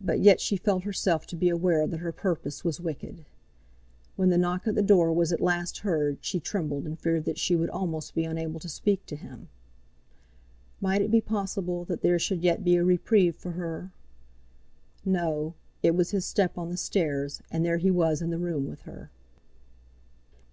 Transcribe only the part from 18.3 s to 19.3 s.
the room with her.